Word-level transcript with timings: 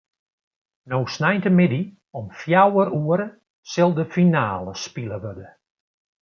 No 0.89 0.99
sneintemiddei 1.15 1.83
om 2.19 2.25
fjouwer 2.39 2.87
oere 3.01 3.27
sil 3.71 3.91
de 3.97 4.05
finale 4.15 4.73
spile 4.85 5.17
wurde. 5.23 5.47